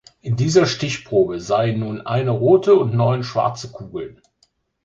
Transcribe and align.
In 0.21 0.35
dieser 0.35 0.65
Stichprobe 0.65 1.39
seien 1.39 1.79
nun 1.81 2.01
eine 2.01 2.31
rote 2.31 2.73
und 2.73 2.95
neun 2.95 3.21
schwarze 3.23 3.67
Kugeln. 3.71 4.19